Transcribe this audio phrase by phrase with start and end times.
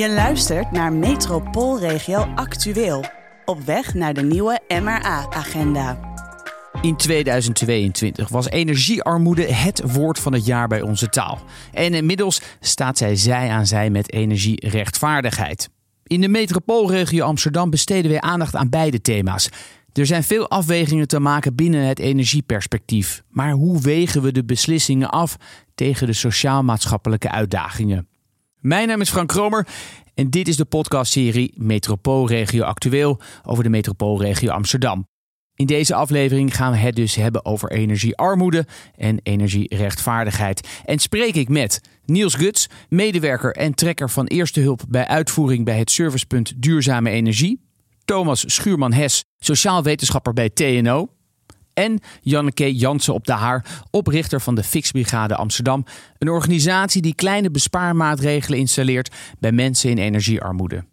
[0.00, 3.04] Je luistert naar Metropoolregio Actueel.
[3.44, 5.98] Op weg naar de nieuwe MRA-agenda.
[6.82, 11.38] In 2022 was energiearmoede het woord van het jaar bij onze taal.
[11.72, 15.68] En inmiddels staat zij zij aan zij met energierechtvaardigheid.
[16.06, 19.48] In de metropoolregio Amsterdam besteden wij aandacht aan beide thema's.
[19.92, 23.22] Er zijn veel afwegingen te maken binnen het energieperspectief.
[23.28, 25.36] Maar hoe wegen we de beslissingen af
[25.74, 28.09] tegen de sociaal-maatschappelijke uitdagingen?
[28.60, 29.66] Mijn naam is Frank Kromer
[30.14, 35.06] en dit is de podcastserie Metropoolregio Actueel over de metropoolregio Amsterdam.
[35.54, 40.68] In deze aflevering gaan we het dus hebben over energiearmoede en energierechtvaardigheid.
[40.84, 45.78] En spreek ik met Niels Guts, medewerker en trekker van eerste hulp bij uitvoering bij
[45.78, 47.60] het servicepunt Duurzame Energie.
[48.04, 51.08] Thomas Schuurman-Hes, sociaal wetenschapper bij TNO.
[51.74, 55.84] En Janneke Jansen op de Haar, oprichter van de Fixbrigade Amsterdam.
[56.18, 60.84] Een organisatie die kleine bespaarmaatregelen installeert bij mensen in energiearmoede.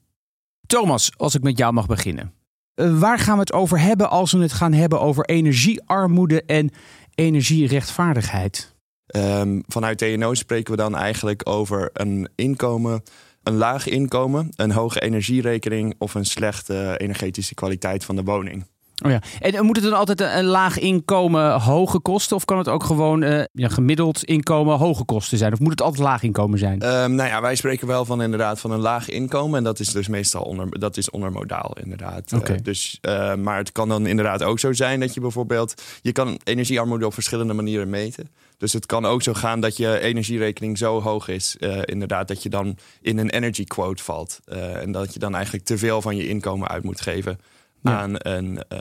[0.68, 2.34] Thomas, als ik met jou mag beginnen.
[2.76, 6.72] Uh, waar gaan we het over hebben als we het gaan hebben over energiearmoede en
[7.16, 8.76] energierechtvaardigheid?
[9.16, 13.04] Um, vanuit TNO spreken we dan eigenlijk over een inkomen,
[13.44, 18.66] een laag inkomen, een hoge energierekening of een slechte energetische kwaliteit van de woning.
[19.06, 19.22] Oh ja.
[19.40, 22.36] En moet het dan altijd een, laag inkomen hoge kosten?
[22.36, 25.54] Of kan het ook gewoon uh, ja, gemiddeld inkomen hoge kosten zijn?
[25.54, 26.74] Of moet het altijd laag inkomen zijn?
[26.74, 29.58] Um, nou ja, wij spreken wel van inderdaad van een laag inkomen.
[29.58, 32.34] En dat is dus meestal onder, dat is ondermodaal inderdaad.
[32.34, 32.56] Okay.
[32.56, 35.82] Uh, dus, uh, maar het kan dan inderdaad ook zo zijn dat je bijvoorbeeld...
[36.02, 38.30] Je kan energiearmoede op verschillende manieren meten.
[38.58, 42.44] Dus het kan ook zo gaan dat je energierekening zo hoog is, uh, inderdaad, dat
[42.44, 44.40] je dan in een energy quote valt.
[44.46, 47.40] Uh, en dat je dan eigenlijk te veel van je inkomen uit moet geven.
[47.82, 48.00] Ja.
[48.00, 48.80] Aan, een, uh,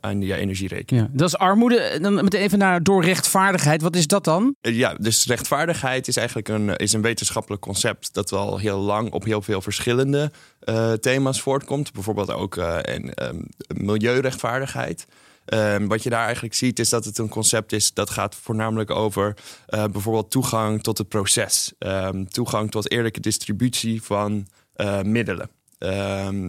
[0.00, 1.06] aan je energierekening.
[1.06, 1.98] Ja, dat is armoede.
[2.00, 3.82] Dan meteen even naar door rechtvaardigheid.
[3.82, 4.54] Wat is dat dan?
[4.60, 9.24] Ja, dus rechtvaardigheid is eigenlijk een, is een wetenschappelijk concept dat wel heel lang op
[9.24, 10.30] heel veel verschillende
[10.64, 11.92] uh, thema's voortkomt.
[11.92, 15.06] Bijvoorbeeld ook uh, in, um, milieurechtvaardigheid.
[15.46, 18.90] Um, wat je daar eigenlijk ziet is dat het een concept is dat gaat voornamelijk
[18.90, 19.36] over
[19.66, 21.72] bijvoorbeeld toegang tot het proces.
[21.78, 24.46] Um, toegang tot eerlijke distributie van
[25.02, 25.50] middelen.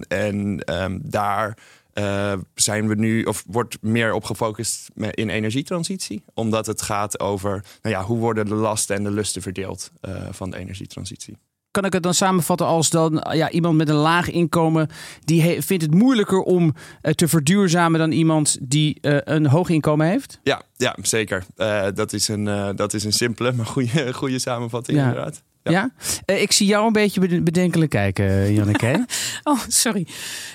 [0.07, 0.63] En
[1.01, 1.57] daar
[1.93, 6.23] uh, zijn we nu, of wordt meer op gefocust in energietransitie.
[6.33, 10.21] Omdat het gaat over nou ja, hoe worden de lasten en de lusten verdeeld uh,
[10.31, 11.37] van de energietransitie
[11.71, 14.89] kan ik het dan samenvatten als dan ja, iemand met een laag inkomen
[15.23, 20.39] die vindt het moeilijker om uh, te verduurzamen dan iemand die een hoog inkomen heeft?
[20.43, 21.45] Ja, ja zeker.
[21.93, 25.07] Dat, is een, dat is een simpele, maar goede, goede samenvatting ja.
[25.07, 25.43] inderdaad.
[25.63, 25.91] Ja,
[26.25, 26.35] ja?
[26.35, 29.05] ik zie jou een beetje bedenkelijk kijken, Janneke.
[29.43, 30.07] oh, sorry.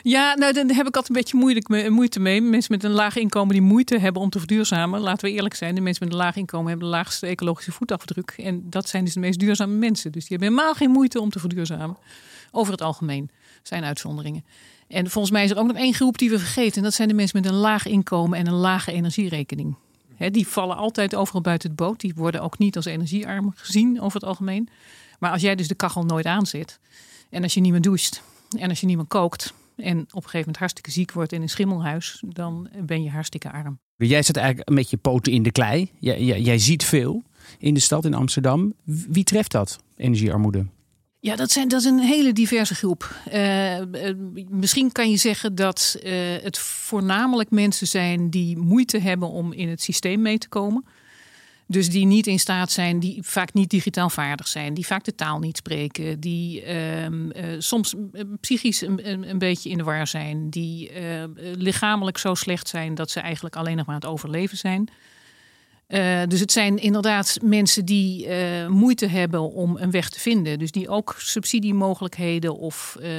[0.02, 2.40] Ja, nou, dan heb ik altijd een beetje moeilijk moeite mee.
[2.40, 5.00] Mensen met een laag inkomen die moeite hebben om te verduurzamen.
[5.00, 8.34] Laten we eerlijk zijn, de mensen met een laag inkomen hebben de laagste ecologische voetafdruk.
[8.36, 10.12] En dat zijn dus de meest duurzame mensen.
[10.12, 11.96] Dus die hebben helemaal geen moeite om te verduurzamen.
[12.50, 13.30] Over het algemeen
[13.62, 14.44] zijn uitzonderingen.
[14.88, 16.76] En volgens mij is er ook nog één groep die we vergeten.
[16.76, 19.76] En dat zijn de mensen met een laag inkomen en een lage energierekening.
[20.18, 22.00] Die vallen altijd overal buiten het boot.
[22.00, 24.68] Die worden ook niet als energiearm gezien over het algemeen.
[25.18, 26.78] Maar als jij dus de kachel nooit aanzet.
[27.30, 28.22] En als je niet meer doucht.
[28.58, 29.54] En als je niet meer kookt.
[29.76, 32.22] En op een gegeven moment hartstikke ziek wordt in een schimmelhuis.
[32.26, 33.78] Dan ben je hartstikke arm.
[33.96, 35.90] Jij zit eigenlijk met je poten in de klei.
[35.98, 37.22] Jij, jij, jij ziet veel
[37.58, 38.74] in de stad in Amsterdam.
[38.84, 40.66] Wie treft dat, energiearmoede?
[41.20, 43.14] Ja, dat, zijn, dat is een hele diverse groep.
[43.32, 43.84] Uh, uh,
[44.48, 46.12] misschien kan je zeggen dat uh,
[46.42, 50.84] het voornamelijk mensen zijn die moeite hebben om in het systeem mee te komen.
[51.66, 55.14] Dus die niet in staat zijn, die vaak niet digitaal vaardig zijn, die vaak de
[55.14, 56.64] taal niet spreken, die
[57.58, 57.94] soms
[58.40, 60.90] psychisch een, een, een, beetje in de war zijn, die
[61.56, 64.88] lichamelijk zo slecht zijn dat ze eigenlijk alleen nog maar aan het overleven zijn.
[65.88, 70.58] Uh, dus het zijn inderdaad mensen die uh, moeite hebben om een weg te vinden.
[70.58, 73.10] Dus die ook subsidiemogelijkheden of uh,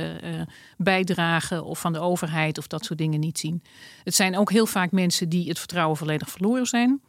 [0.77, 3.63] bijdragen of van de overheid of dat soort dingen niet zien.
[4.03, 7.01] Het zijn ook heel vaak mensen die het vertrouwen volledig verloren zijn.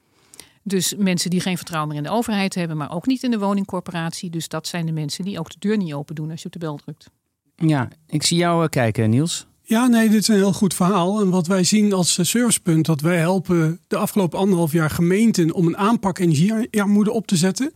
[0.63, 3.39] Dus mensen die geen vertrouwen meer in de overheid hebben, maar ook niet in de
[3.39, 4.31] woningcorporatie.
[4.31, 6.53] Dus dat zijn de mensen die ook de deur niet open doen als je op
[6.53, 7.11] de bel drukt.
[7.57, 9.47] Ja, ik zie jou kijken, Niels.
[9.71, 11.21] Ja, nee, dit is een heel goed verhaal.
[11.21, 15.67] En wat wij zien als servicepunt, dat wij helpen de afgelopen anderhalf jaar gemeenten om
[15.67, 17.73] een aanpak energiearmoede op te zetten.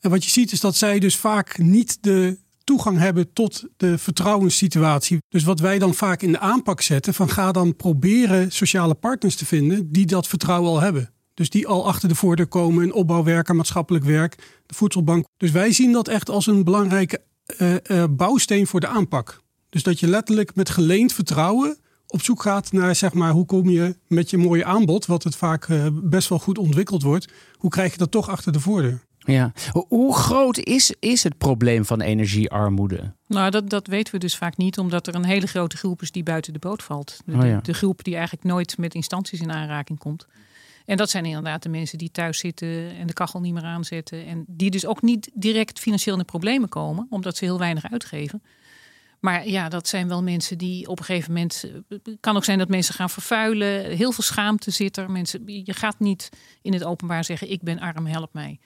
[0.00, 3.98] En wat je ziet is dat zij dus vaak niet de toegang hebben tot de
[3.98, 5.18] vertrouwenssituatie.
[5.28, 9.36] Dus wat wij dan vaak in de aanpak zetten, van ga dan proberen sociale partners
[9.36, 11.10] te vinden die dat vertrouwen al hebben.
[11.34, 15.24] Dus die al achter de voordeur komen in opbouwwerk, maatschappelijk werk, de voedselbank.
[15.36, 17.22] Dus wij zien dat echt als een belangrijke
[17.58, 19.40] uh, uh, bouwsteen voor de aanpak.
[19.70, 21.78] Dus dat je letterlijk met geleend vertrouwen
[22.10, 25.36] op zoek gaat naar zeg maar, hoe kom je met je mooie aanbod, wat het
[25.36, 29.08] vaak uh, best wel goed ontwikkeld wordt, hoe krijg je dat toch achter de voordeur?
[29.18, 29.52] Ja.
[29.88, 33.14] Hoe groot is, is het probleem van energiearmoede?
[33.26, 36.12] Nou, dat, dat weten we dus vaak niet, omdat er een hele grote groep is
[36.12, 37.18] die buiten de boot valt.
[37.24, 37.60] De, Oh ja.
[37.62, 40.26] de groep die eigenlijk nooit met instanties in aanraking komt.
[40.84, 44.26] En dat zijn inderdaad de mensen die thuis zitten en de kachel niet meer aanzetten.
[44.26, 47.90] En die dus ook niet direct financieel in de problemen komen, omdat ze heel weinig
[47.90, 48.42] uitgeven.
[49.20, 51.64] Maar ja, dat zijn wel mensen die op een gegeven moment.
[51.88, 53.96] Het kan ook zijn dat mensen gaan vervuilen.
[53.96, 55.10] Heel veel schaamte zit er.
[55.10, 56.28] Mensen, je gaat niet
[56.62, 58.58] in het openbaar zeggen: Ik ben arm, help mij.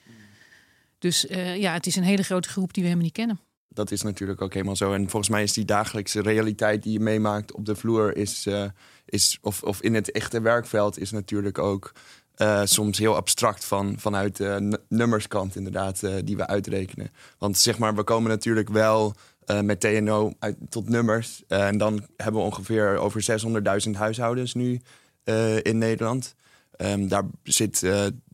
[0.99, 3.39] Dus eh, ja, het is een hele grote groep die we helemaal niet kennen.
[3.67, 4.93] Dat is natuurlijk ook helemaal zo.
[4.93, 8.65] En volgens mij is die dagelijkse realiteit die je meemaakt op de vloer, is, eh,
[9.05, 11.93] is, of, of in het echte werkveld, is natuurlijk ook
[12.35, 17.11] eh, soms heel abstract van, vanuit de nummerskant, inderdaad, eh, die we uitrekenen.
[17.37, 19.15] Want zeg maar, we komen natuurlijk wel
[19.45, 20.33] eh, met TNO
[20.69, 21.43] tot nummers.
[21.47, 23.23] Eh, en dan hebben we ongeveer over
[23.85, 24.81] 600.000 huishoudens nu
[25.23, 26.35] eh, in Nederland.
[26.71, 27.81] Ehm, daar zit,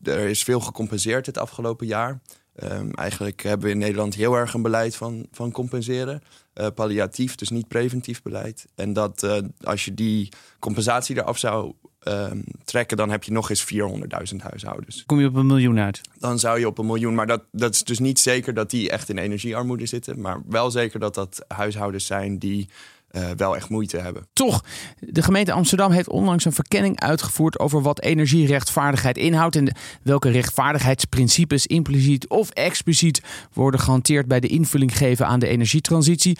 [0.03, 2.19] er is veel gecompenseerd het afgelopen jaar.
[2.61, 6.21] Ehm, eigenlijk hebben we in Nederland heel erg een beleid van, van compenseren.
[6.53, 8.65] Eh, palliatief, dus niet preventief beleid.
[8.75, 10.29] En dat eh, als je die
[10.59, 15.03] compensatie eraf zou ehm, trekken, dan heb je nog eens 400.000 huishoudens.
[15.05, 16.01] Kom je op een miljoen uit?
[16.19, 17.15] Dan zou je op een miljoen.
[17.15, 20.21] Maar dat, dat is dus niet zeker dat die echt in energiearmoede zitten.
[20.21, 22.69] Maar wel zeker dat dat huishoudens zijn die
[23.11, 24.27] eh, wel echt moeite hebben.
[24.33, 24.63] Toch,
[24.99, 31.67] de gemeente Amsterdam heeft onlangs een verkenning uitgevoerd over wat energierechtvaardigheid inhoudt en welke rechtvaardigheidsprincipes
[31.67, 33.21] impliciet of expliciet
[33.53, 36.37] worden gehanteerd bij de invulling geven aan de energietransitie.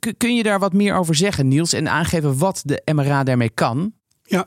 [0.00, 3.50] K- kun je daar wat meer over zeggen, Niels, en aangeven wat de MRA daarmee
[3.50, 3.92] kan?
[4.26, 4.46] Ja,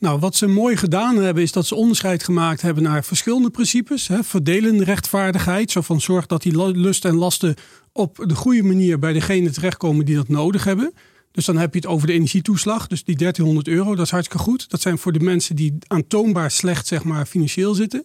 [0.00, 4.08] nou wat ze mooi gedaan hebben is dat ze onderscheid gemaakt hebben naar verschillende principes.
[4.08, 4.24] Hè.
[4.24, 7.54] Verdelende rechtvaardigheid, zo van zorg dat die lust en lasten
[7.92, 10.94] op de goede manier bij degene terechtkomen die dat nodig hebben.
[11.32, 14.44] Dus dan heb je het over de energietoeslag, dus die 1300 euro, dat is hartstikke
[14.44, 14.70] goed.
[14.70, 18.04] Dat zijn voor de mensen die aantoonbaar slecht zeg maar, financieel zitten.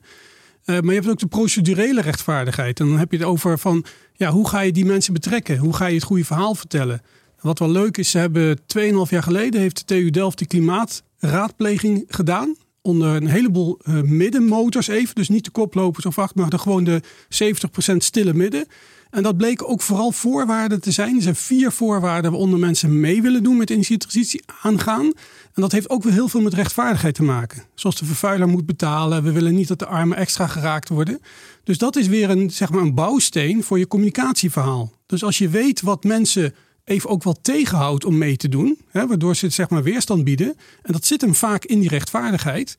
[0.64, 2.80] Eh, maar je hebt ook de procedurele rechtvaardigheid.
[2.80, 5.58] En dan heb je het over van, ja, hoe ga je die mensen betrekken?
[5.58, 7.02] Hoe ga je het goede verhaal vertellen?
[7.42, 8.64] Wat wel leuk is, ze hebben 2,5
[9.10, 12.56] jaar geleden heeft de TU Delft die klimaatraadpleging gedaan.
[12.82, 15.16] Onder een heleboel eh, middenmotors even.
[15.16, 18.68] Dus niet de koplopers of acht, maar de, gewoon de 70% stille midden.
[19.10, 21.16] En dat bleken ook vooral voorwaarden te zijn.
[21.16, 25.06] Er zijn vier voorwaarden waaronder mensen mee willen doen met energietransitie aangaan.
[25.54, 27.64] En dat heeft ook weer heel veel met rechtvaardigheid te maken.
[27.74, 29.24] Zoals de vervuiler moet betalen.
[29.24, 31.22] We willen niet dat de armen extra geraakt worden.
[31.64, 34.92] Dus dat is weer een, zeg maar een bouwsteen voor je communicatieverhaal.
[35.06, 36.54] Dus als je weet wat mensen
[36.90, 38.78] even ook wel tegenhoudt om mee te doen.
[38.90, 40.56] Hè, waardoor ze zeg maar weerstand bieden.
[40.82, 42.78] En dat zit hem vaak in die rechtvaardigheid.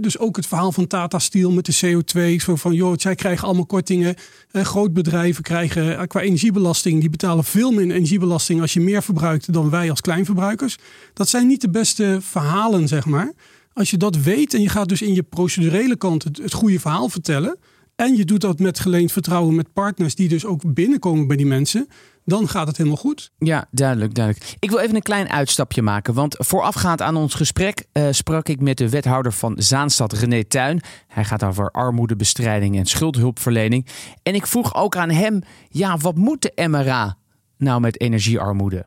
[0.00, 2.42] Dus ook het verhaal van Tata Steel met de CO2.
[2.42, 4.14] Zo van, joh, zij krijgen allemaal kortingen.
[4.52, 7.00] Grootbedrijven krijgen eh, qua energiebelasting...
[7.00, 9.52] die betalen veel minder energiebelasting als je meer verbruikt...
[9.52, 10.76] dan wij als kleinverbruikers.
[11.12, 13.32] Dat zijn niet de beste verhalen, zeg maar.
[13.72, 16.80] Als je dat weet en je gaat dus in je procedurele kant het, het goede
[16.80, 17.58] verhaal vertellen...
[17.96, 20.14] en je doet dat met geleend vertrouwen met partners...
[20.14, 21.88] die dus ook binnenkomen bij die mensen
[22.26, 23.30] dan gaat het helemaal goed.
[23.38, 24.56] Ja, duidelijk, duidelijk.
[24.58, 26.14] Ik wil even een klein uitstapje maken.
[26.14, 30.80] Want voorafgaand aan ons gesprek uh, sprak ik met de wethouder van Zaanstad, René Tuin.
[31.08, 33.86] Hij gaat over armoedebestrijding en schuldhulpverlening.
[34.22, 37.16] En ik vroeg ook aan hem, ja, wat moet de MRA
[37.58, 38.86] nou met energiearmoede?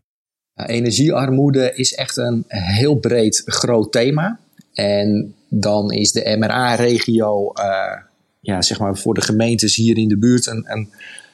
[0.55, 4.39] Nou, energiearmoede is echt een heel breed groot thema.
[4.73, 8.01] En dan is de MRA-regio, uh,
[8.39, 10.89] ja, zeg maar voor de gemeentes hier in de buurt, een, een,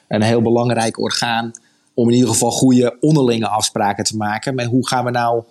[0.08, 1.52] een heel belangrijk orgaan
[1.96, 4.54] om in ieder geval goede onderlinge afspraken te maken.
[4.54, 5.42] Maar hoe gaan we nou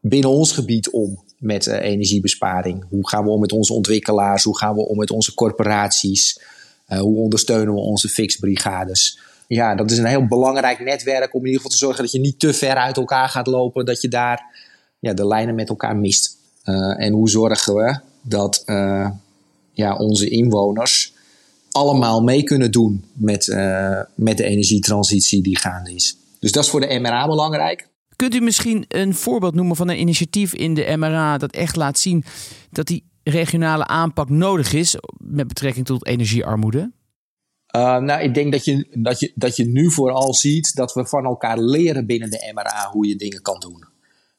[0.00, 2.84] binnen ons gebied om met uh, energiebesparing?
[2.90, 4.44] Hoe gaan we om met onze ontwikkelaars?
[4.44, 6.40] Hoe gaan we om met onze corporaties?
[6.88, 9.18] Uh, hoe ondersteunen we onze fixbrigades?
[9.48, 12.20] Ja, dat is een heel belangrijk netwerk om in ieder geval te zorgen dat je
[12.20, 13.84] niet te ver uit elkaar gaat lopen.
[13.84, 14.44] Dat je daar
[14.98, 16.36] ja, de lijnen met elkaar mist.
[16.64, 18.62] Uh, en hoe zorgen we dat
[19.72, 21.14] ja, onze inwoners
[21.76, 26.16] allemaal mee kunnen doen met, uh, met de energietransitie die gaande is.
[26.40, 27.88] Dus dat is voor de MRA belangrijk.
[28.16, 31.98] Kunt u misschien een voorbeeld noemen van een initiatief in de MRA dat echt laat
[31.98, 32.24] zien
[32.70, 36.92] dat die regionale aanpak nodig is met betrekking tot energiearmoede?
[37.76, 41.06] Uh, nou, ik denk dat je, dat, je, dat je nu vooral ziet dat we
[41.06, 43.84] van elkaar leren binnen de MRA hoe je dingen kan doen.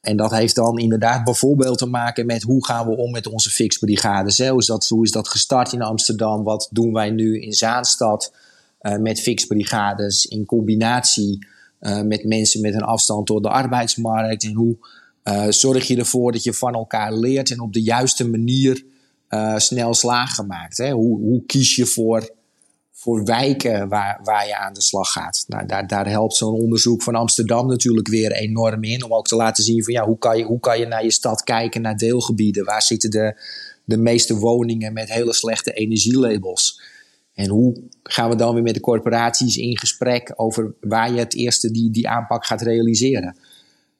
[0.08, 3.50] En dat heeft dan inderdaad bijvoorbeeld te maken met hoe gaan we om met onze
[3.50, 4.48] fixbrigades.
[4.48, 6.44] Hoe is dat, hoe is dat gestart in Amsterdam?
[6.44, 8.34] Wat doen wij nu in Zaanstad
[8.82, 11.48] uh, met fixbrigades in combinatie
[11.82, 14.44] uh, met mensen met een afstand tot de arbeidsmarkt?
[14.44, 14.78] En hoe
[15.24, 18.86] uh, zorg je ervoor dat je van elkaar leert en op de juiste manier
[19.58, 20.78] snel slagen maakt?
[20.78, 20.92] Hè?
[20.92, 22.36] Hoe, hoe kies je voor
[23.00, 25.44] voor wijken waar, waar je aan de slag gaat.
[25.48, 29.04] Nou, daar, daar helpt zo'n onderzoek van Amsterdam natuurlijk weer enorm in.
[29.04, 31.12] Om ook te laten zien van ja, hoe kan je, hoe kan je naar je
[31.12, 32.66] stad kijken, naar deelgebieden.
[32.66, 33.42] Waar zitten de,
[33.84, 36.82] de meeste woningen met hele slechte energielabels?
[37.34, 41.36] En hoe gaan we dan weer met de corporaties in gesprek over waar je het
[41.36, 43.38] eerste die, die aanpak gaat realiseren?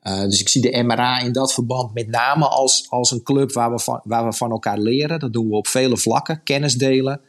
[0.04, 3.52] Uh, dus ik zie de MRA in dat verband met name als, als een club
[3.52, 5.20] waar we, van, waar we van elkaar leren.
[5.20, 7.22] Dat doen we op vele vlakken, kennis delen.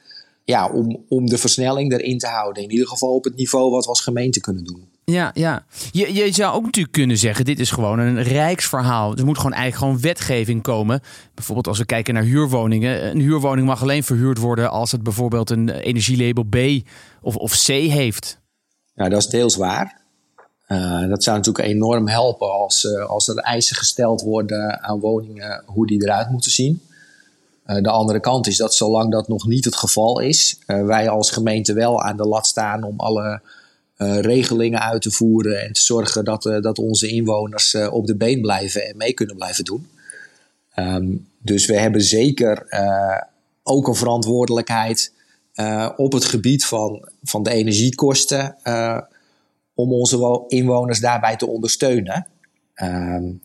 [0.49, 2.63] Ja, om, om de versnelling erin te houden.
[2.63, 4.89] In ieder geval op het niveau wat we als gemeente kunnen doen.
[5.05, 5.65] Ja, ja.
[5.91, 9.17] Je, je zou ook natuurlijk kunnen zeggen: dit is gewoon een rijksverhaal.
[9.17, 11.01] Er moet gewoon eigenlijk gewoon wetgeving komen.
[11.35, 13.11] Bijvoorbeeld als we kijken naar huurwoningen.
[13.11, 16.57] Een huurwoning mag alleen verhuurd worden als het bijvoorbeeld een energielabel B
[17.23, 18.41] of, of C heeft.
[18.95, 20.01] Ja, dat is deels waar.
[20.69, 25.63] Uh, dat zou natuurlijk enorm helpen als, uh, als er eisen gesteld worden aan woningen,
[25.67, 26.83] hoe die eruit moeten zien.
[27.69, 31.31] Uh, de andere kant is dat zolang dat nog niet het geval is, wij als
[31.31, 33.41] gemeente wel aan de lat staan om alle
[34.21, 38.87] regelingen uit te voeren en te zorgen dat, dat onze inwoners op de been blijven
[38.87, 39.89] en mee kunnen blijven doen.
[40.77, 42.67] Um, dus we hebben zeker
[43.63, 45.13] ook een verantwoordelijkheid
[45.97, 48.57] op het gebied van, van de energiekosten
[49.75, 52.27] om onze inwoners daarbij te ondersteunen.
[52.75, 53.43] Um,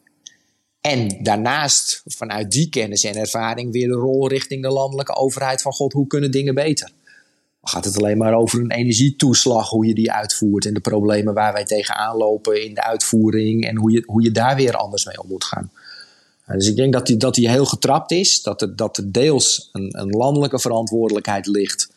[0.83, 5.71] en daarnaast, vanuit die kennis en ervaring, weer de rol richting de landelijke overheid van
[5.71, 6.91] God, hoe kunnen dingen beter?
[7.61, 11.33] Dan gaat het alleen maar over een energietoeslag, hoe je die uitvoert en de problemen
[11.33, 15.05] waar wij tegenaan lopen in de uitvoering en hoe je, hoe je daar weer anders
[15.05, 15.71] mee om moet gaan.
[16.47, 19.69] Dus ik denk dat die, dat die heel getrapt is, dat er, dat er deels
[19.71, 21.91] een, een landelijke verantwoordelijkheid ligt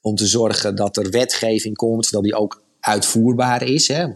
[0.00, 3.88] om te zorgen dat er wetgeving komt, dat die ook uitvoerbaar is.
[3.88, 4.06] Hè.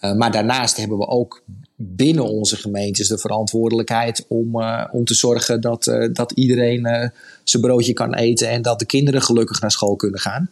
[0.00, 1.42] Uh, maar daarnaast hebben we ook
[1.76, 7.12] binnen onze gemeentes de verantwoordelijkheid om, uh, om te zorgen dat, uh, dat iedereen
[7.44, 10.50] zijn broodje kan eten en dat de kinderen gelukkig naar school kunnen gaan.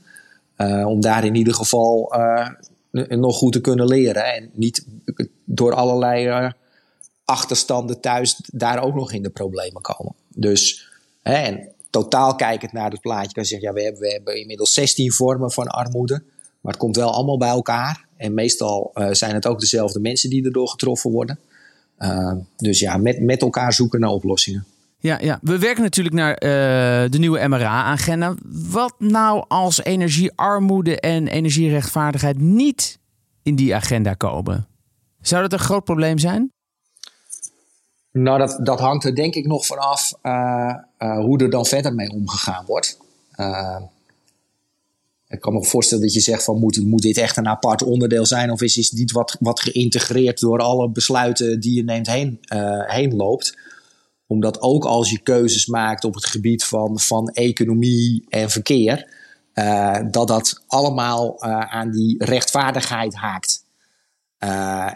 [0.86, 2.12] om daar in ieder geval
[3.08, 4.86] nog goed te kunnen leren en niet
[5.44, 6.52] door allerlei
[7.24, 10.14] achterstanden thuis daar ook nog in de problemen komen.
[10.28, 10.88] Dus
[11.22, 14.40] hè, en totaal kijkend naar het plaatje kan je zeggen, ja, we hebben, we hebben
[14.40, 16.22] inmiddels 16 vormen van armoede.
[16.60, 18.03] Maar het komt wel allemaal bij elkaar.
[18.16, 21.38] En meestal uh, zijn het ook dezelfde mensen die erdoor getroffen worden.
[21.98, 24.64] Uh, dus ja, met, met elkaar zoeken naar oplossingen.
[24.98, 28.34] Ja, ja, we werken natuurlijk naar uh, de nieuwe MRA-agenda.
[28.70, 32.98] Wat nou als energiearmoede en energierechtvaardigheid niet
[33.42, 34.66] in die agenda komen?
[35.20, 36.52] Zou dat een groot probleem zijn?
[38.12, 40.12] Nou, dat, dat hangt er denk ik nog vanaf
[40.98, 42.98] hoe er dan verder mee omgegaan wordt.
[45.28, 48.26] Ik kan me voorstellen dat je zegt van moet, moet dit echt een apart onderdeel
[48.26, 52.40] zijn of is, is dit wat, wat geïntegreerd door alle besluiten die je neemt heen,
[52.54, 53.56] uh, heen loopt.
[54.26, 59.08] Omdat ook als je keuzes maakt op het gebied van, van economie en verkeer,
[59.54, 63.62] uh, dat dat allemaal uh, aan die rechtvaardigheid haakt.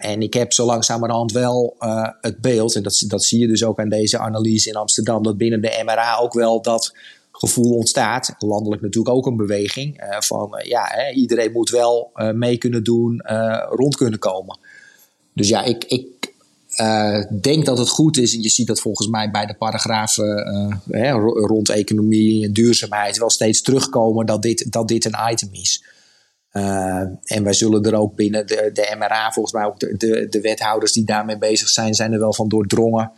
[0.00, 1.76] en ik heb zo langzamerhand wel
[2.20, 5.36] het beeld, en dat, dat zie je dus ook aan deze analyse in Amsterdam, dat
[5.36, 6.92] binnen de MRA ook wel dat
[7.38, 8.34] gevoel ontstaat.
[8.38, 12.58] Landelijk natuurlijk ook een beweging uh, van uh, ja, hè, iedereen moet wel uh, mee
[12.58, 13.22] kunnen doen,
[13.68, 14.58] rond kunnen komen.
[15.34, 16.06] Dus ja, ik, ik
[17.40, 21.10] denk dat het goed is, en je ziet dat volgens mij bij de paragrafen hè,
[21.10, 25.84] rond economie en duurzaamheid wel steeds terugkomen dat dit, dat dit een item is.
[27.22, 30.40] en wij zullen er ook binnen de, de MRA, volgens mij ook de, de, de
[30.40, 33.12] wethouders die daarmee bezig zijn, zijn er wel van doordrongen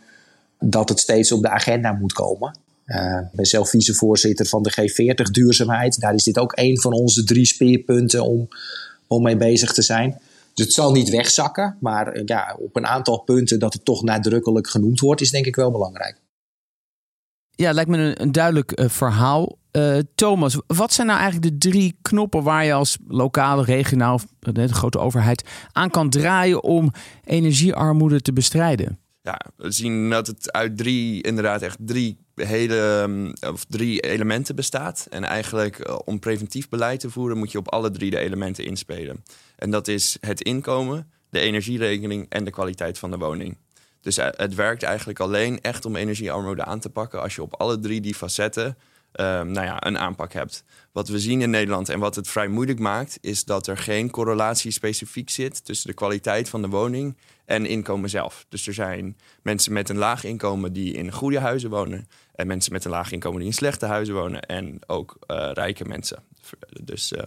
[0.59, 2.59] dat het steeds op de agenda moet komen.
[2.95, 5.99] Uh, ik ben zelf vicevoorzitter van de G40 duurzaamheid.
[5.99, 8.47] Daar is dit ook een van onze drie speerpunten om,
[9.07, 10.21] om mee bezig te zijn.
[10.53, 14.03] Dus het zal niet wegzakken, maar eh, ja, op een aantal punten dat het toch
[14.03, 16.17] nadrukkelijk genoemd wordt, is denk ik wel belangrijk.
[17.51, 19.57] Ja, lijkt me een, een duidelijk uh, verhaal.
[19.71, 24.67] Uh, Thomas, wat zijn nou eigenlijk de drie knoppen waar je als lokale, regionaal, de
[24.67, 26.91] grote overheid aan kan draaien om
[27.23, 28.99] energiearmoede te bestrijden?
[29.21, 34.55] Ja, we zien dat het uit drie, inderdaad echt drie hele, ehm, of drie elementen
[34.55, 35.07] bestaat.
[35.09, 38.65] En eigenlijk eh, om preventief beleid te voeren moet je op alle drie de elementen
[38.65, 39.23] inspelen.
[39.55, 43.57] En dat is het inkomen, de energierekening en de kwaliteit van de woning.
[44.01, 47.55] Dus eh, het werkt eigenlijk alleen echt om energiearmoede aan te pakken als je op
[47.55, 48.77] alle drie die facetten
[49.13, 50.63] nou ja, een aanpak hebt.
[50.91, 54.09] Wat we zien in Nederland en wat het vrij moeilijk maakt, is dat er geen
[54.09, 58.45] correlatie specifiek zit tussen de kwaliteit van de woning en inkomen zelf.
[58.49, 62.07] Dus er zijn mensen met een laag inkomen die in goede huizen wonen.
[62.35, 64.41] En mensen met een laag inkomen die in slechte huizen wonen.
[64.41, 66.23] En ook uh, rijke mensen.
[66.83, 67.23] Dus, uh,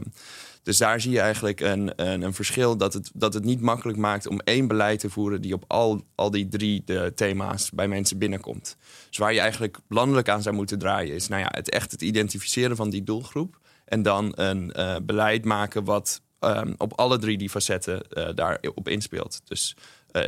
[0.62, 3.98] dus daar zie je eigenlijk een, een, een, verschil dat het, dat het niet makkelijk
[3.98, 7.88] maakt om één beleid te voeren die op al, al die drie de thema's bij
[7.88, 8.76] mensen binnenkomt.
[9.08, 12.02] Dus waar je eigenlijk landelijk aan zou moeten draaien, is nou ja, het echt het
[12.02, 13.58] identificeren van die doelgroep.
[13.84, 18.88] En dan een uh, beleid maken wat um, op alle drie die facetten uh, daarop
[18.88, 19.40] inspeelt.
[19.44, 19.76] Dus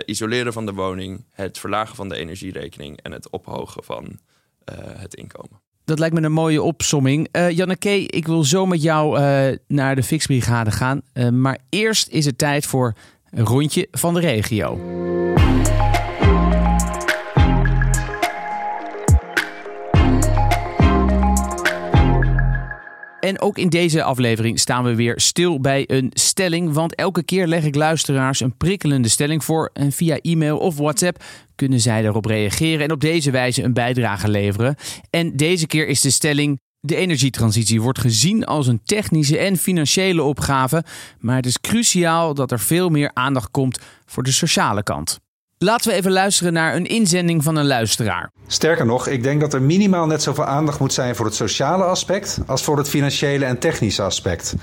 [0.04, 4.18] isoleren van de woning, het verlagen van de energierekening en het ophogen van
[4.98, 5.65] het inkomen.
[5.86, 7.28] Dat lijkt me een mooie opsomming.
[7.32, 11.00] Uh, Janneke, ik wil zo met jou uh, naar de Fixbrigade gaan.
[11.14, 12.94] Uh, maar eerst is het tijd voor
[13.30, 14.78] een rondje van de regio.
[23.26, 26.72] En ook in deze aflevering staan we weer stil bij een stelling.
[26.72, 29.70] Want elke keer leg ik luisteraars een prikkelende stelling voor.
[29.72, 34.28] En via e-mail of WhatsApp kunnen zij daarop reageren en op deze wijze een bijdrage
[34.28, 34.76] leveren.
[35.10, 36.60] En deze keer is de stelling.
[36.80, 40.84] De energietransitie wordt gezien als een technische en financiële opgave,
[41.18, 45.20] maar het is cruciaal dat er veel meer aandacht komt voor de sociale kant.
[45.58, 48.30] Laten we even luisteren naar een inzending van een luisteraar.
[48.46, 51.84] Sterker nog, ik denk dat er minimaal net zoveel aandacht moet zijn voor het sociale
[51.84, 54.54] aspect als voor het financiële en technische aspect.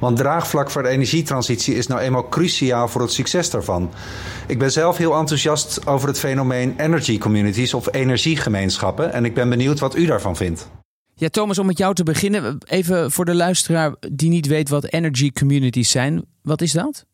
[0.00, 3.90] Want draagvlak voor de energietransitie is nou eenmaal cruciaal voor het succes daarvan.
[4.46, 9.48] Ik ben zelf heel enthousiast over het fenomeen energy communities of energiegemeenschappen en ik ben
[9.48, 10.70] benieuwd wat u daarvan vindt.
[11.14, 14.92] Ja, Thomas, om met jou te beginnen, even voor de luisteraar die niet weet wat
[14.92, 16.24] energy communities zijn.
[16.42, 17.04] Wat is dat?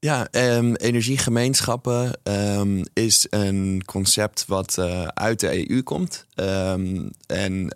[0.00, 6.26] Ja, um, energiegemeenschappen um, is een concept wat uh, uit de EU komt.
[6.34, 7.74] Um, en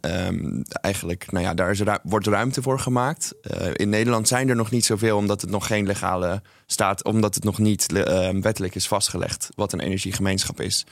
[0.80, 3.34] eigenlijk, nou ja, daar is ru wordt ruimte voor gemaakt.
[3.42, 7.34] Uh, in Nederland zijn er nog niet zoveel, omdat het nog geen legale staat, omdat
[7.34, 7.86] het nog niet
[8.40, 10.86] wettelijk is vastgelegd wat een energiegemeenschap is.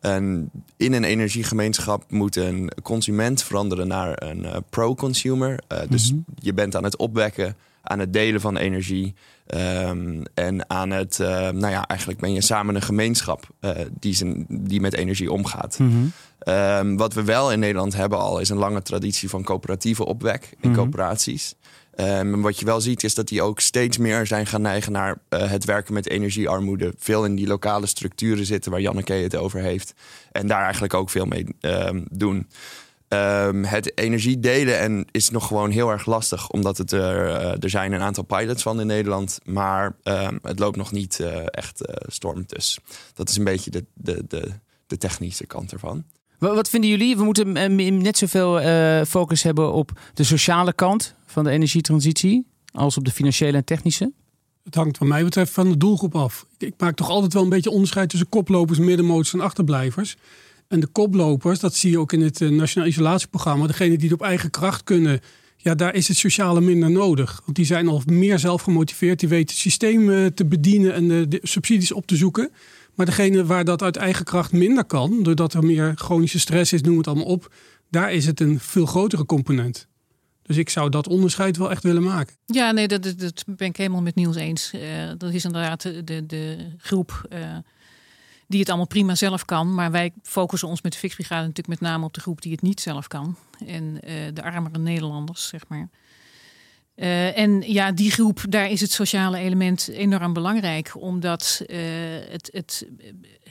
[0.00, 5.58] En in een energiegemeenschap moet een consument veranderen naar een uh, pro-consumer.
[5.88, 6.34] dus mm -hmm.
[6.38, 9.14] je bent aan het opwekken aan het delen van energie.
[9.46, 14.14] Um, en aan het, uh, nou ja, eigenlijk ben je samen een gemeenschap uh, die,
[14.14, 15.78] zijn, die met energie omgaat.
[15.78, 16.54] Mm -hmm.
[16.54, 20.42] um, wat we wel in Nederland hebben al, is een lange traditie van coöperatieve opwek
[20.50, 20.74] in mm -hmm.
[20.82, 21.54] coöperaties.
[21.96, 25.18] Um, wat je wel ziet is dat die ook steeds meer zijn gaan neigen naar
[25.28, 26.94] uh, het werken met energiearmoede.
[26.98, 29.94] Veel in die lokale structuren zitten waar Janneke het over heeft.
[30.32, 31.46] En daar eigenlijk ook veel mee
[32.10, 32.48] doen.
[33.08, 37.62] Um, het energie delen en is nog gewoon heel erg lastig, omdat het er, uh,
[37.62, 41.36] er zijn een aantal pilots van in Nederland, maar um, het loopt nog niet uh,
[41.46, 42.44] echt uh, storm.
[42.46, 42.78] Dus
[43.14, 44.50] dat is een beetje de, de, de,
[44.86, 46.04] de technische kant ervan.
[46.38, 47.16] Wat vinden jullie?
[47.16, 47.52] We moeten
[48.02, 48.60] net zoveel
[49.04, 54.12] focus hebben op de sociale kant van de energietransitie als op de financiële en technische.
[54.64, 56.46] Het hangt wat mij betreft van de doelgroep af.
[56.58, 60.16] Ik maak toch altijd wel een beetje onderscheid tussen koplopers, middenmotors en achterblijvers.
[60.68, 64.20] En de koplopers, dat zie je ook in het uh, Nationaal Isolatieprogramma, degene die het
[64.20, 65.20] op eigen kracht kunnen,
[65.56, 67.40] ja, daar is het sociale minder nodig.
[67.44, 71.28] Want die zijn al meer zelf gemotiveerd, die weten het systeem uh, te bedienen en
[71.28, 72.50] de, subsidies op te zoeken.
[72.94, 76.80] Maar degene waar dat uit eigen kracht minder kan, doordat er meer chronische stress is,
[76.80, 77.54] noem het allemaal op,
[77.90, 79.88] daar is het een veel grotere component.
[80.42, 82.34] Dus ik zou dat onderscheid wel echt willen maken.
[82.46, 83.14] Ja, nee, dat,
[83.46, 84.72] ben ik helemaal met Niels eens.
[84.74, 84.80] Uh,
[85.18, 87.28] dat is inderdaad de, de, groep
[88.46, 89.74] die het allemaal prima zelf kan.
[89.74, 92.62] Maar wij focussen ons met de Fixbrigade natuurlijk met name op de groep die het
[92.62, 93.36] niet zelf kan.
[93.66, 95.88] En uh, de armere Nederlanders, zeg maar.
[96.96, 100.92] Uh, en ja, die groep, daar is het sociale element enorm belangrijk.
[100.96, 101.78] Omdat uh,
[102.28, 102.88] het, het,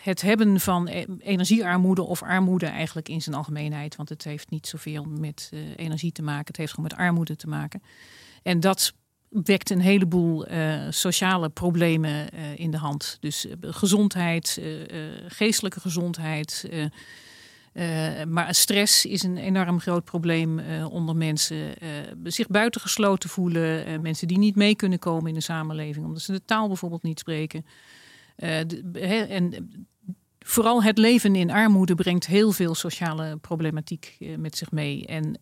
[0.02, 3.96] het hebben van e-, energiearmoede of armoede eigenlijk in zijn algemeenheid.
[3.96, 6.48] Want het heeft niet zoveel met energie te maken.
[6.48, 7.84] Het heeft gewoon met armoede te maken.
[8.44, 8.94] En dat
[9.44, 13.18] wekt een heleboel uh, sociale problemen uh, in de hand.
[13.20, 14.62] Dus uh, gezondheid,
[15.28, 16.70] geestelijke gezondheid.
[18.28, 21.74] maar stress is een enorm groot probleem onder mensen.
[22.24, 24.02] zich buitengesloten voelen.
[24.02, 26.06] mensen die niet mee kunnen komen in de samenleving.
[26.06, 27.66] Omdat ze de taal bijvoorbeeld niet spreken.
[28.36, 29.88] En
[30.40, 35.06] vooral het leven in armoede brengt heel veel sociale problematiek met zich mee.
[35.06, 35.40] En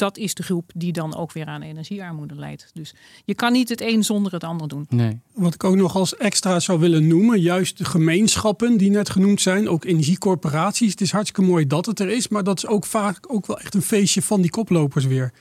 [0.00, 2.70] dat is de groep die dan ook weer aan energiearmoede leidt.
[2.72, 4.86] Dus je kan niet het een zonder het ander doen.
[4.88, 5.20] Nee.
[5.34, 9.40] Wat ik ook nog als extra zou willen noemen, juist de gemeenschappen die net genoemd
[9.40, 10.90] zijn, ook energiecorporaties.
[10.90, 13.58] Het is hartstikke mooi dat het er is, maar dat is ook vaak ook wel
[13.58, 15.32] echt een feestje van die koplopers weer.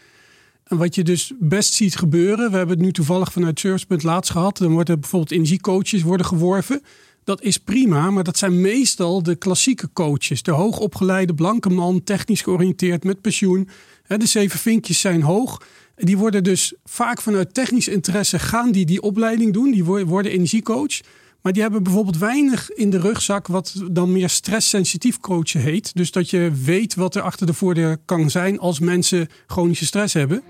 [0.63, 4.31] En wat je dus best ziet gebeuren, we hebben het nu toevallig vanuit Servicepunt laatst
[4.31, 6.81] gehad, dan worden bijvoorbeeld energiecoaches worden geworven.
[7.29, 10.43] Dat is prima, maar dat zijn meestal de klassieke coaches.
[10.43, 13.69] De hoogopgeleide blanke man, technisch georiënteerd met pensioen.
[14.07, 15.61] De zeven vinkjes zijn hoog.
[15.95, 19.71] Die worden dus vaak vanuit technisch interesse gaan die die opleiding doen.
[19.71, 20.99] Die worden energiecoach.
[21.41, 25.95] Maar die hebben bijvoorbeeld weinig in de rugzak wat dan meer stresssensitief coachen heet.
[25.95, 30.13] Dus dat je weet wat er achter de voordeur kan zijn als mensen chronische stress
[30.13, 30.43] hebben.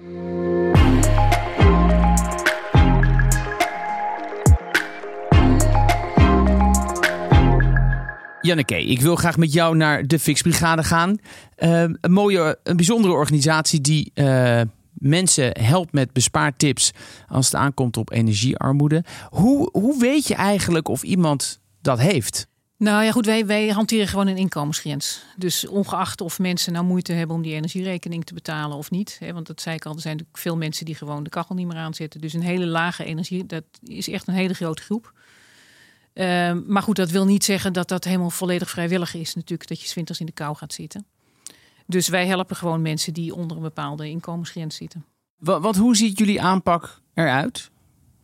[8.42, 11.18] Janneke, ik wil graag met jou naar de Fixbrigade gaan.
[11.58, 14.62] Uh, een mooie, een bijzondere organisatie die uh,
[14.94, 16.92] mensen helpt met bespaartips
[17.28, 19.04] als het aankomt op energiearmoede.
[19.30, 22.48] Hoe, hoe weet je eigenlijk of iemand dat heeft?
[22.78, 25.24] Nou ja, goed, wij, wij hanteren gewoon een inkomensgrens.
[25.38, 29.18] Dus ongeacht of mensen nou moeite hebben om die energierekening te betalen of niet.
[29.20, 31.56] Hè, want dat zei ik al, er zijn natuurlijk veel mensen die gewoon de kachel
[31.56, 32.22] niet meer aanzetten.
[32.22, 35.14] Dus een hele lage energie, dat is echt een hele grote groep.
[36.20, 39.36] Ehm, maar goed, dat wil niet zeggen dat dat helemaal volledig vrijwillig is.
[39.36, 41.06] Natuurlijk dat je 's winters in de kou gaat zitten.
[41.86, 45.06] Dus wij helpen gewoon mensen die onder een bepaalde inkomensgrens zitten.
[45.38, 47.70] Wat, wat, hoe ziet jullie aanpak eruit?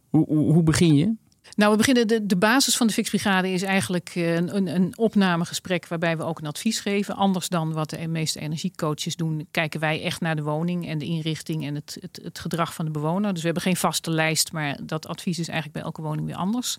[0.09, 1.13] Hoe, hoe, hoe begin je?
[1.55, 2.07] Nou, we beginnen.
[2.07, 6.23] De, de basis van de Fixbrigade is eigenlijk eh, een, een, een opnamegesprek waarbij we
[6.23, 7.15] ook een advies geven.
[7.15, 11.05] Anders dan wat de meeste energiecoaches doen, kijken wij echt naar de woning en de
[11.05, 13.29] inrichting en het, het, het gedrag van de bewoner.
[13.31, 16.35] Dus we hebben geen vaste lijst, maar dat advies is eigenlijk bij elke woning weer
[16.35, 16.77] anders.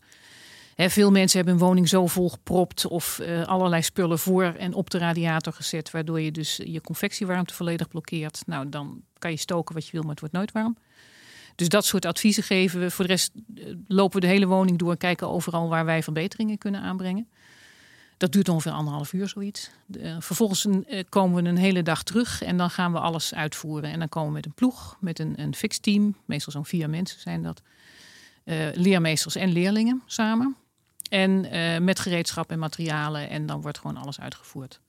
[0.76, 4.90] Veel mensen hebben hun woning zo vol gepropt of uh, allerlei spullen voor en op
[4.90, 8.42] de radiator gezet, waardoor je dus je convectiewarmte volledig blokkeert.
[8.46, 10.76] Nou, dan kan je stoken wat je wil, maar het wordt nooit warm.
[11.54, 12.90] Dus dat soort adviezen geven we.
[12.90, 16.02] Voor de rest eh, lopen we de hele woning door en kijken overal waar wij
[16.02, 17.28] verbeteringen kunnen aanbrengen.
[18.16, 19.70] Dat duurt ongeveer anderhalf uur zoiets.
[19.86, 20.66] Uh, vervolgens
[21.08, 23.90] komen we een hele dag terug en dan gaan we alles uitvoeren.
[23.90, 26.16] En dan komen we met een ploeg, met een, een fixed team.
[26.24, 27.62] Meestal zo'n vier mensen zijn dat.
[28.74, 30.56] Leermeesters en leerlingen samen.
[31.08, 31.40] En
[31.84, 33.30] met gereedschap en materialen.
[33.30, 34.80] En dan wordt gewoon alles uitgevoerd.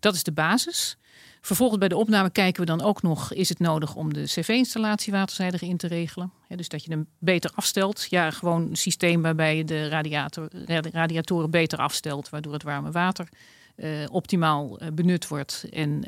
[0.00, 0.96] Dat is de basis.
[1.40, 5.12] Vervolgens bij de opname kijken we dan ook nog: is het nodig om de cv-installatie
[5.12, 6.32] waterzijdig in te regelen?
[6.48, 8.06] dus dat je hem beter afstelt.
[8.10, 10.48] Ja, gewoon een systeem waarbij je de radiator,
[10.92, 13.28] radiatoren beter afstelt, waardoor het warme water
[13.76, 16.04] uh, optimaal uh, benut wordt en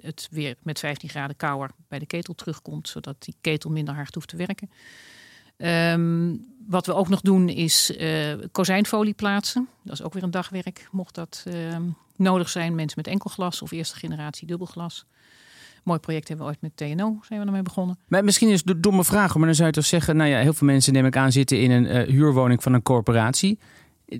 [0.00, 4.14] het weer met 15 graden kouder bij de ketel terugkomt, zodat die ketel minder hard
[4.14, 4.70] hoeft te werken.
[5.62, 7.96] Um, wat we ook nog doen is
[8.52, 9.68] kozijnfolie plaatsen.
[9.82, 11.82] Dat is ook weer een dagwerk, mocht dat ehm,
[12.16, 12.74] nodig zijn.
[12.74, 15.06] Mensen met enkelglas of eerste generatie dubbelglas.
[15.84, 17.98] Mooi project hebben we ooit met TNO, zijn we ermee begonnen.
[18.08, 20.16] Maar misschien is het een domme vraag, maar dan zou je toch zeggen...
[20.16, 22.82] nou ja, heel veel mensen neem ik aan zitten in een uh, huurwoning van een
[22.82, 23.58] corporatie.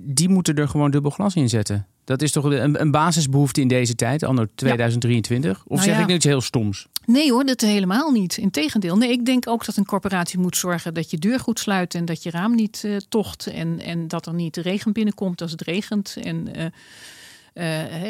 [0.01, 1.87] Die moeten er gewoon dubbel glas in zetten.
[2.11, 5.57] Dat is toch een, een basisbehoefte in deze tijd, anno 2023?
[5.57, 5.63] Ja.
[5.65, 6.01] Of nou zeg ja.
[6.01, 6.87] ik nu iets heel stoms?
[7.07, 8.37] Nee hoor, dat helemaal niet.
[8.37, 8.97] Integendeel.
[8.97, 11.95] Nee, ik denk ook dat een corporatie moet zorgen dat je deur goed sluit...
[11.95, 15.51] en dat je raam niet uh, tocht en, en dat er niet regen binnenkomt als
[15.51, 16.17] het regent...
[16.23, 16.65] En, uh,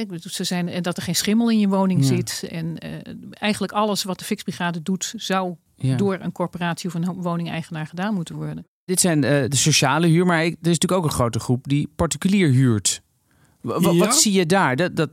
[0.08, 2.06] uh, ze zijn, en dat er geen schimmel in je woning ja.
[2.06, 2.46] zit.
[2.50, 2.92] En uh,
[3.30, 5.96] eigenlijk alles wat de fixbrigade doet, zou ja.
[5.96, 8.64] door een corporatie of een woningeigenaar gedaan moeten worden.
[8.84, 11.88] Dit zijn uh, de sociale huur, maar er is natuurlijk ook een grote groep die
[11.96, 13.02] particulier huurt.
[13.62, 13.94] Ja.
[13.94, 14.76] Wat zie je daar?
[14.76, 15.10] Dat, dat,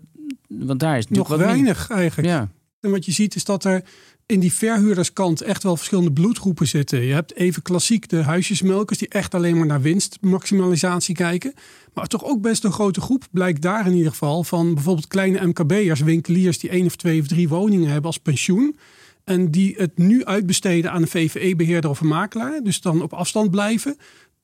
[0.47, 2.29] want daar is nog weinig eigenlijk.
[2.29, 2.49] Ja.
[2.79, 3.83] En wat je ziet is dat er
[4.27, 7.01] in die verhuurderskant echt wel verschillende bloedgroepen zitten.
[7.01, 11.53] Je hebt even klassiek de huisjesmelkers die echt alleen maar naar winstmaximalisatie kijken.
[11.93, 15.47] Maar toch ook best een grote groep blijkt daar in ieder geval van bijvoorbeeld kleine
[15.47, 18.77] MKB'ers, winkeliers die één of twee of drie woningen hebben als pensioen.
[19.23, 22.62] En die het nu uitbesteden aan een VVE-beheerder of een makelaar.
[22.63, 23.97] Dus dan op afstand blijven.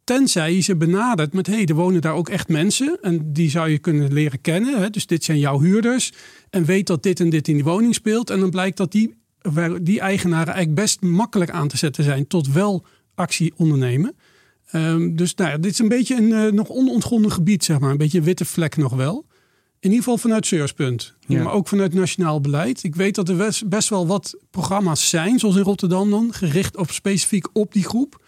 [0.03, 2.97] Tenzij je ze benadert met, hé, hey, er wonen daar ook echt mensen.
[3.01, 4.81] En die zou je kunnen leren kennen.
[4.81, 4.89] Hè?
[4.89, 6.11] Dus dit zijn jouw huurders.
[6.49, 8.29] En weet dat dit en dit in die woning speelt.
[8.29, 9.15] En dan blijkt dat die,
[9.81, 12.85] die eigenaren eigenlijk best makkelijk aan te zetten zijn tot wel
[13.15, 14.15] actie ondernemen.
[14.75, 17.91] Um, dus nou ja, dit is een beetje een uh, nog onontgonnen gebied, zeg maar.
[17.91, 19.25] Een beetje een witte vlek nog wel.
[19.79, 21.13] In ieder geval vanuit Seurspunt.
[21.27, 21.43] Ja.
[21.43, 22.83] Maar ook vanuit nationaal beleid.
[22.83, 26.77] Ik weet dat er best, best wel wat programma's zijn, zoals in Rotterdam dan, gericht
[26.77, 28.22] op specifiek op die groep.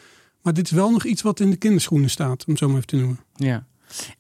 [0.46, 2.76] Maar dit is wel nog iets wat in de kinderschoenen staat, om het zo maar
[2.76, 3.20] even te noemen.
[3.36, 3.66] Ja.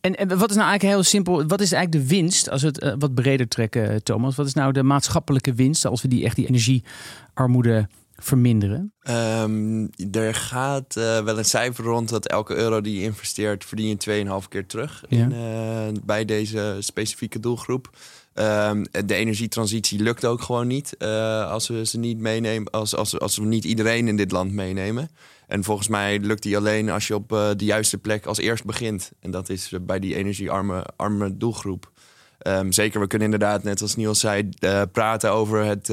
[0.01, 1.47] En, en, wat is nou eigenlijk heel simpel?
[1.47, 4.35] Wat is eigenlijk de winst, als we het uh, wat breder trekken, Thomas?
[4.35, 8.93] Wat is nou de maatschappelijke winst als we die echt die energiearmoede verminderen?
[9.09, 13.97] Um, er gaat uh, wel een cijfer rond dat elke euro die je investeert, verdien
[13.99, 15.17] je 2,5 keer terug ja.
[15.17, 17.89] in, uh, bij deze specifieke doelgroep.
[18.33, 23.19] Um, de energietransitie lukt ook gewoon niet uh, als we ze niet meenemen, als, als,
[23.19, 25.09] als we niet iedereen in dit land meenemen.
[25.47, 29.11] En volgens mij lukt die alleen als je op de juiste plek als eerst begint.
[29.19, 31.91] En dat is bij die energiearme arme doelgroep.
[32.47, 34.49] Um, zeker, we kunnen inderdaad, net als Niels zei,
[34.91, 35.89] praten over het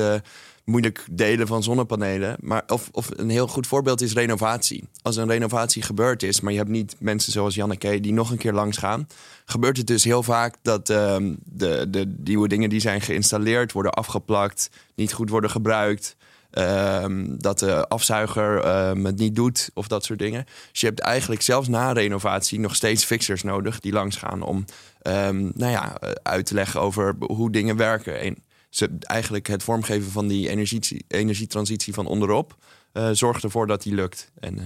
[0.64, 2.36] moeilijk delen van zonnepanelen.
[2.40, 4.88] Maar of, of een heel goed voorbeeld is renovatie.
[5.02, 8.38] Als een renovatie gebeurd is, maar je hebt niet mensen zoals Janneke die nog een
[8.38, 9.08] keer langs gaan,
[9.44, 13.92] gebeurt het dus heel vaak dat um, de, de nieuwe dingen die zijn geïnstalleerd worden
[13.92, 16.16] afgeplakt, niet goed worden gebruikt.
[16.58, 20.44] Um, dat de afzuiger um, het niet doet of dat soort dingen.
[20.70, 24.64] Dus je hebt eigenlijk zelfs na renovatie nog steeds fixers nodig die langsgaan om
[25.02, 28.20] um, nou ja, uit te leggen over hoe dingen werken.
[28.20, 28.36] En
[28.70, 32.56] ze, eigenlijk het vormgeven van die energie, energietransitie van onderop
[32.92, 34.30] uh, zorgt ervoor dat die lukt.
[34.40, 34.58] En,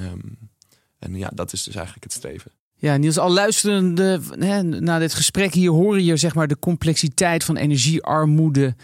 [0.99, 2.51] en ja, dat is dus eigenlijk het streven.
[2.79, 7.45] Ja, Niels, al luisterende hè, naar dit gesprek hier hoor je zeg maar de complexiteit
[7.45, 8.75] van energiearmoede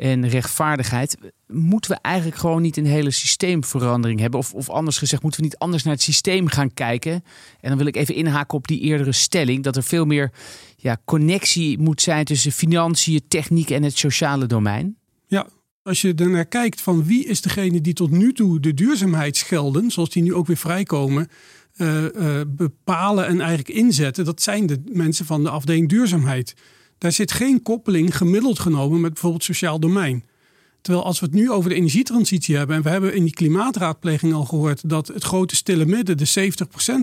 [0.00, 1.16] en rechtvaardigheid.
[1.46, 4.40] Moeten we eigenlijk gewoon niet een hele systeemverandering hebben?
[4.40, 7.12] Of, of anders gezegd, moeten we niet anders naar het systeem gaan kijken?
[7.60, 10.30] En dan wil ik even inhaken op die eerdere stelling: dat er veel meer
[10.76, 14.96] ja, connectie moet zijn tussen financiën, techniek en het sociale domein.
[15.26, 15.46] Ja,
[15.82, 20.10] als je ernaar kijkt van wie is degene die tot nu toe de duurzaamheidsgelden, zoals
[20.10, 21.28] die nu ook weer vrijkomen,
[21.76, 26.54] uh, uh, bepalen en eigenlijk inzetten, dat zijn de mensen van de afdeling duurzaamheid.
[27.00, 30.24] Daar zit geen koppeling gemiddeld genomen met bijvoorbeeld sociaal domein.
[30.80, 34.34] Terwijl als we het nu over de energietransitie hebben, en we hebben in die klimaatraadpleging
[34.34, 36.52] al gehoord dat het grote stille midden, de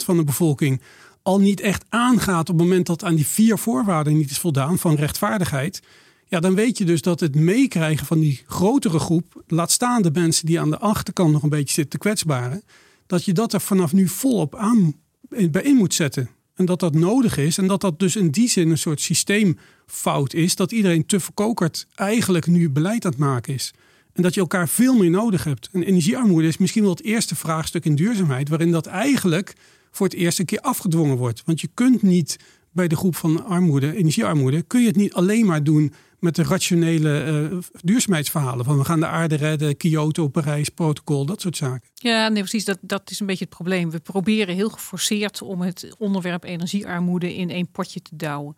[0.01, 0.81] 70% van de bevolking,
[1.21, 4.77] al niet echt aangaat op het moment dat aan die vier voorwaarden niet is voldaan
[4.77, 5.81] van rechtvaardigheid.
[6.25, 10.11] Ja, dan weet je dus dat het meekrijgen van die grotere groep, laat staan de
[10.13, 12.63] mensen die aan de achterkant nog een beetje zitten te kwetsbaren,
[13.07, 14.93] dat je dat er vanaf nu volop aan
[15.29, 16.29] bij in moet zetten.
[16.57, 17.57] En dat dat nodig is.
[17.57, 20.55] En dat dat dus in die zin een soort systeemfout is.
[20.55, 23.73] Dat iedereen te verkokerd eigenlijk nu beleid aan het maken is.
[24.13, 25.69] En dat je elkaar veel meer nodig hebt.
[25.71, 28.49] En energiearmoede is misschien wel het eerste vraagstuk in duurzaamheid.
[28.49, 29.53] Waarin dat eigenlijk
[29.91, 31.43] voor het eerste keer afgedwongen wordt.
[31.45, 32.37] Want je kunt niet
[32.71, 36.43] bij de groep van armoede, energiearmoede, kun je het niet alleen maar doen met de
[36.43, 38.65] rationele uh, duurzaamheidsverhalen.
[38.65, 41.89] Van we gaan de aarde redden, Kyoto, Parijs, protocol, dat soort zaken.
[41.93, 42.65] Ja, nee, precies.
[42.65, 43.91] Dat, dat is een beetje het probleem.
[43.91, 48.55] We proberen heel geforceerd om het onderwerp energiearmoede in één potje te douwen.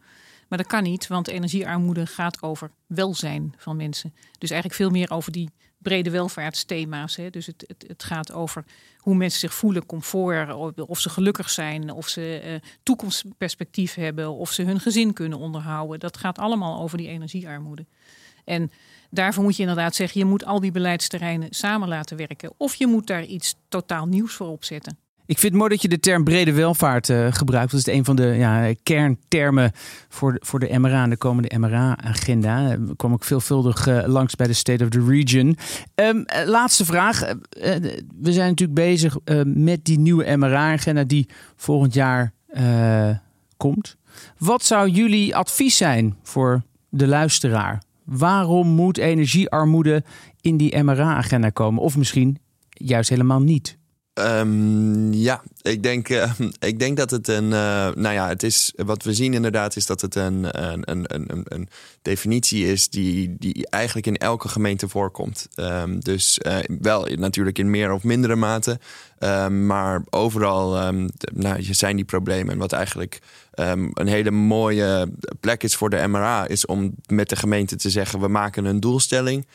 [0.47, 4.13] Maar dat kan niet, want energiearmoede gaat over welzijn van mensen.
[4.37, 5.49] Dus eigenlijk veel meer over die
[5.81, 7.15] brede welvaartsthema's.
[7.15, 7.29] Hè.
[7.29, 8.63] Dus het, het, het, gaat over
[8.97, 14.51] hoe mensen zich voelen, comfort, of ze gelukkig zijn, of ze uh, toekomstperspectief hebben, of
[14.51, 15.99] ze hun gezin kunnen onderhouden.
[15.99, 17.85] Dat gaat allemaal over die energiearmoede.
[18.45, 18.71] En
[19.09, 22.53] daarvoor moet je inderdaad zeggen, je moet al die beleidsterreinen samen laten werken.
[22.57, 24.97] Of je moet daar iets totaal nieuws voor opzetten.
[25.29, 27.71] Ik vind het mooi dat je de term brede welvaart uh, gebruikt.
[27.71, 29.71] Dat is een van de ja, kerntermen
[30.07, 32.67] voor, de, voor de MRA en de komende MRA-agenda.
[32.67, 35.57] Daar kwam ik veelvuldig uh, langs bij de State of the Region.
[35.95, 37.19] Um, laatste vraag.
[38.19, 42.33] We zijn natuurlijk bezig met die nieuwe MRA-agenda die volgend jaar
[43.57, 43.95] komt.
[44.37, 47.81] Wat zou jullie advies zijn voor de luisteraar?
[48.03, 50.03] Waarom moet energiearmoede
[50.41, 51.83] in die MRA-agenda komen?
[51.83, 52.37] Of misschien
[52.69, 53.78] juist helemaal niet?
[54.19, 57.43] Um, ja, ik denk, uh, ik denk dat het een.
[57.43, 58.73] Uh, nou ja, het is.
[58.75, 61.69] Wat we zien inderdaad is dat het een, een, een, een,
[62.01, 65.47] definitie is die, die eigenlijk in elke gemeente voorkomt.
[65.55, 68.79] Um, dus uh, wel natuurlijk in meer of mindere mate.
[69.19, 72.53] Um, maar overal um, nou, zijn die problemen.
[72.53, 73.19] En wat eigenlijk
[73.93, 78.19] een hele mooie plek is voor de MRA, is om met de gemeente te zeggen:
[78.19, 79.47] we maken een doelstelling.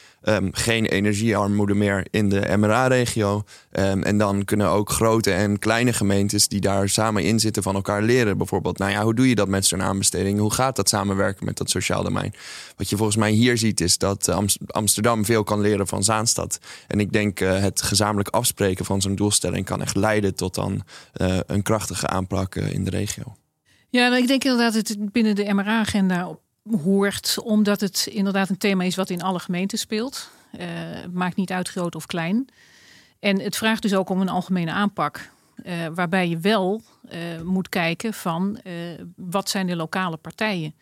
[0.50, 3.44] geen energiearmoede meer in de MRA-regio.
[3.70, 8.02] en dan kunnen ook grote en kleine gemeentes die daar samen in zitten van elkaar
[8.02, 8.38] leren.
[8.38, 10.38] Bijvoorbeeld, nou ja, hoe doe je dat met zo'n aanbesteding?
[10.38, 12.35] Hoe gaat dat samenwerken met dat sociaal domein?
[12.76, 16.59] Wat je volgens mij hier ziet is dat eh, Amsterdam veel kan leren van Zaanstad.
[16.87, 20.83] En ik denk uh, het gezamenlijk afspreken van zo'n doelstelling kan echt leiden tot dan
[21.16, 23.37] uh, een krachtige aanpak in de regio.
[23.88, 26.38] Ja, nou, ik denk inderdaad dat het binnen de MRA-agenda
[26.83, 30.30] hoort, omdat het inderdaad een thema is wat in alle gemeenten speelt.
[31.12, 32.48] maakt niet uit groot of klein.
[33.24, 35.30] En het vraagt dus ook om een algemene aanpak.
[35.64, 38.72] Uh, waarbij je wel uh, moet kijken van uh,
[39.16, 40.74] wat zijn de lokale partijen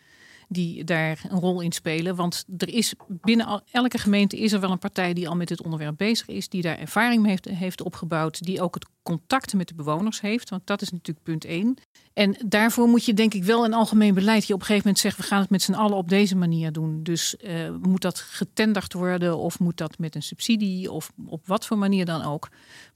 [0.53, 2.17] die daar een rol in spelen.
[2.17, 5.63] Want er is binnen elke gemeente is er wel een partij die al met dit
[5.63, 9.69] onderwerp bezig is, die daar ervaring mee heeft, heeft opgebouwd, die ook het contact met
[9.69, 10.51] de bewoners heeft.
[10.51, 11.77] Want dat is natuurlijk punt één.
[12.13, 14.47] En daarvoor moet je denk ik wel een algemeen beleid.
[14.47, 16.73] Je op een gegeven moment zegt, we gaan het met z'n allen op deze manier
[16.73, 17.03] doen.
[17.03, 17.37] Dus
[17.83, 22.05] moet dat getenderd worden of moet dat met een subsidie of op wat voor manier
[22.05, 22.49] dan ook.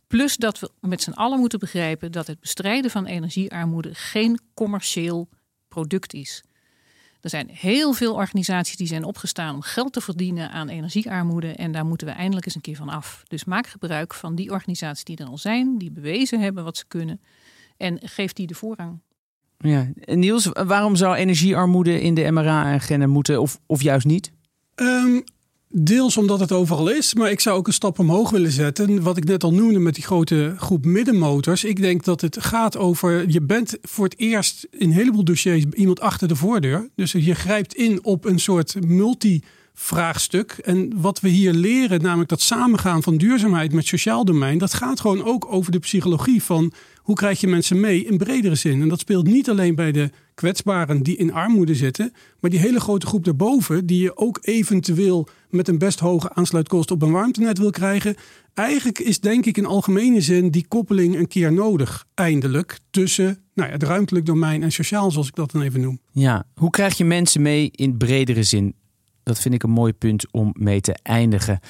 [0.06, 5.28] Plus dat we met z'n allen moeten begrijpen dat het bestrijden van energiearmoede geen commercieel
[5.68, 6.44] product is.
[7.20, 11.52] Er zijn heel veel organisaties die zijn opgestaan om geld te verdienen aan energiearmoede.
[11.52, 13.22] En daar moeten we eindelijk eens een keer van af.
[13.28, 16.86] Dus maak gebruik van die organisaties die er al zijn, die bewezen hebben wat ze
[16.86, 17.20] kunnen.
[17.76, 19.00] En geef die de voorrang.
[19.58, 24.32] Ja, Niels, waarom zou energiearmoede in de MRA-agenda moeten of, of juist niet?
[24.74, 25.24] Um,
[25.68, 29.02] Deels omdat het overal is, maar ik zou ook een stap omhoog willen zetten.
[29.02, 31.64] Wat ik net al noemde met die grote groep middenmotors.
[31.64, 33.30] Ik denk dat het gaat over.
[33.30, 36.88] Je bent voor het eerst in een heleboel dossiers iemand achter de voordeur.
[36.94, 39.42] Dus je grijpt in op een soort multi
[39.78, 40.52] vraagstuk.
[40.52, 45.00] En wat we hier leren, namelijk dat samengaan van duurzaamheid met sociaal domein, dat gaat
[45.00, 48.82] gewoon ook over de psychologie van hoe krijg je mensen mee in bredere zin.
[48.82, 52.80] En dat speelt niet alleen bij de kwetsbaren die in armoede zitten, maar die hele
[52.80, 57.58] grote groep daarboven, die je ook eventueel met een best hoge aansluitkost op een warmtenet
[57.58, 58.14] wil krijgen.
[58.54, 63.68] Eigenlijk is denk ik in algemene zin die koppeling een keer nodig, eindelijk, tussen nou
[63.68, 66.00] ja, het ruimtelijk domein en sociaal, zoals ik dat dan even noem.
[66.12, 68.74] Ja, hoe krijg je mensen mee in bredere zin?
[69.26, 71.60] Dat vind ik een mooi punt om mee te eindigen.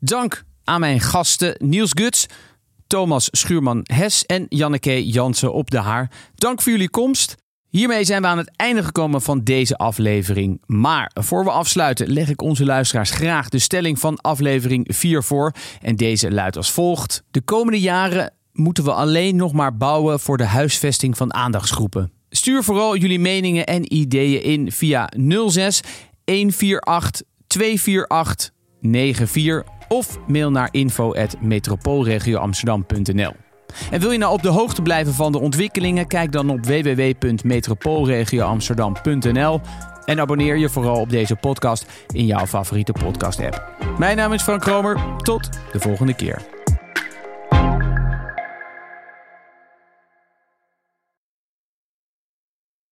[0.00, 2.26] Dank aan mijn gasten Niels Guts,
[2.86, 6.10] Thomas Schuurman-Hes en Janneke Jansen op de Haar.
[6.34, 7.34] Dank voor jullie komst.
[7.68, 10.62] Hiermee zijn we aan het einde gekomen van deze aflevering.
[10.66, 15.52] Maar voor we afsluiten leg ik onze luisteraars graag de stelling van aflevering 4 voor.
[15.82, 17.22] En deze luidt als volgt.
[17.30, 22.12] De komende jaren moeten we alleen nog maar bouwen voor de huisvesting van aandachtsgroepen.
[22.30, 25.08] Stuur vooral jullie meningen en ideeën in via
[25.48, 25.82] 06
[26.24, 33.32] 148 248 94 of mail naar info@metropoolregioamsterdam.nl.
[33.90, 36.06] En wil je nou op de hoogte blijven van de ontwikkelingen?
[36.06, 39.60] Kijk dan op www.metropoolregioamsterdam.nl
[40.04, 43.74] en abonneer je vooral op deze podcast in jouw favoriete podcast app.
[43.98, 45.00] Mijn naam is Frank Kromer.
[45.16, 46.59] Tot de volgende keer.